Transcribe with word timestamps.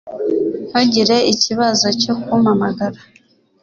Ntugire 0.69 1.17
ikibazo 1.33 1.87
cyo 2.01 2.13
kumpamagara 2.23 2.99